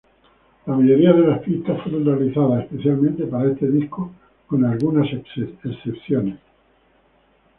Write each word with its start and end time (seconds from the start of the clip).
La 0.65 0.73
mayoría 0.75 1.13
de 1.13 1.27
las 1.27 1.41
pistas 1.43 1.79
fueron 1.83 2.03
realizadas 2.03 2.63
especialmente 2.63 3.27
para 3.27 3.51
este 3.51 3.67
disco, 3.69 4.11
con 4.47 4.65
algunas 4.65 5.05
excepciones. 5.13 6.39